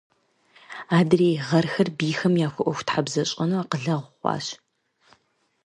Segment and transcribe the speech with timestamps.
[0.99, 4.45] Адрей гъэрхэр бийхэм яхуэӀуэхутхьэбзэщӀэну акъылэгъу хъуащ.